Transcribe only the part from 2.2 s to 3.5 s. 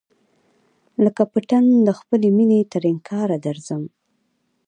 مېني تر انگاره